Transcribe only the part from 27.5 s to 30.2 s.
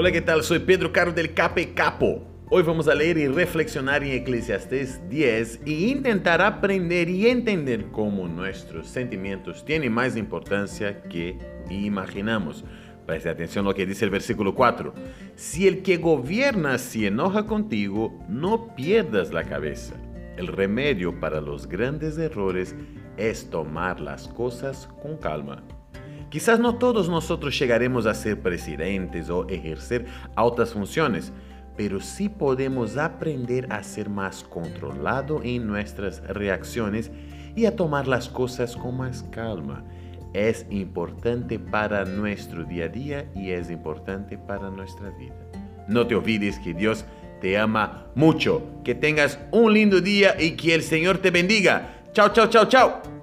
llegaremos a ser presidentes o ejercer